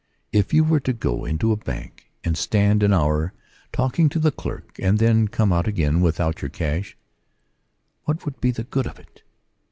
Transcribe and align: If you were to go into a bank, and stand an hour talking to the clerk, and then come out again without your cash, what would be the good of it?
If 0.31 0.51
you 0.51 0.63
were 0.63 0.79
to 0.79 0.93
go 0.93 1.25
into 1.25 1.51
a 1.51 1.55
bank, 1.55 2.09
and 2.23 2.35
stand 2.35 2.81
an 2.81 2.91
hour 2.91 3.33
talking 3.71 4.09
to 4.09 4.17
the 4.17 4.31
clerk, 4.31 4.79
and 4.79 4.97
then 4.97 5.27
come 5.27 5.53
out 5.53 5.67
again 5.67 6.01
without 6.01 6.41
your 6.41 6.49
cash, 6.49 6.97
what 8.05 8.25
would 8.25 8.41
be 8.41 8.49
the 8.49 8.63
good 8.63 8.87
of 8.87 8.97
it? 8.97 9.21